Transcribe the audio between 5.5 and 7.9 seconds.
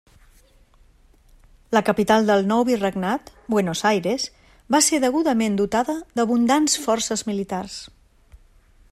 dotada d'abundants forces militars.